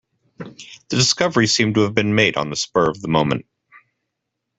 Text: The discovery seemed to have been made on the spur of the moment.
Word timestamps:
The 0.39 0.97
discovery 0.97 1.45
seemed 1.45 1.75
to 1.75 1.81
have 1.81 1.93
been 1.93 2.15
made 2.15 2.35
on 2.35 2.49
the 2.49 2.55
spur 2.55 2.89
of 2.89 3.01
the 3.03 3.07
moment. 3.07 3.45